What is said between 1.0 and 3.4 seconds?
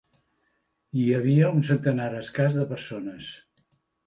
Hi havia un centenar escàs de persones.